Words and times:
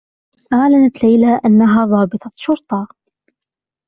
أعلنت 0.53 1.03
ليلى 1.03 1.41
أنّها 1.45 1.85
ضابطة 1.85 2.31
شرطة. 2.35 2.87